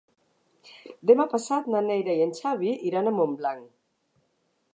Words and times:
Demà 1.11 1.27
passat 1.33 1.69
na 1.75 1.83
Neida 1.89 2.17
i 2.21 2.25
en 2.27 2.33
Xavi 2.41 2.73
iran 2.93 3.11
a 3.11 3.15
Montblanc. 3.19 3.71